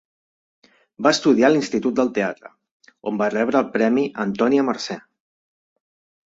[1.07, 2.51] Va estudiar a l'Institut del Teatre,
[3.11, 4.99] on va rebre el premi Antònia Mercè.